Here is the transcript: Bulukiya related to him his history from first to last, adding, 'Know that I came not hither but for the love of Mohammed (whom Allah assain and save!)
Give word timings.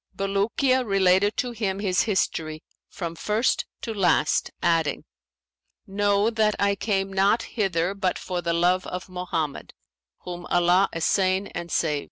Bulukiya 0.17 0.83
related 0.83 1.37
to 1.37 1.51
him 1.51 1.77
his 1.77 2.01
history 2.01 2.63
from 2.89 3.13
first 3.13 3.67
to 3.83 3.93
last, 3.93 4.49
adding, 4.59 5.03
'Know 5.85 6.31
that 6.31 6.55
I 6.57 6.73
came 6.73 7.13
not 7.13 7.43
hither 7.43 7.93
but 7.93 8.17
for 8.17 8.41
the 8.41 8.51
love 8.53 8.87
of 8.87 9.09
Mohammed 9.09 9.75
(whom 10.21 10.47
Allah 10.47 10.89
assain 10.91 11.45
and 11.53 11.71
save!) 11.71 11.99